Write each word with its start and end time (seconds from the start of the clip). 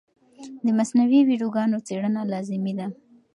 د 0.65 0.67
مصنوعي 0.77 1.21
ویډیوګانو 1.29 1.83
څېړنه 1.87 2.21
لازمي 2.31 2.73
ده. 2.79 2.87